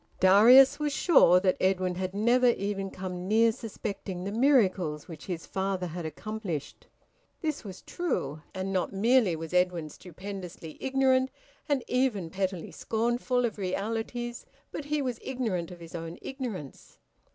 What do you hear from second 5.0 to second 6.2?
which his father had